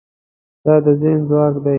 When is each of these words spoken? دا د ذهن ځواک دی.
دا 0.63 0.75
د 0.83 0.87
ذهن 1.01 1.19
ځواک 1.29 1.55
دی. 1.63 1.69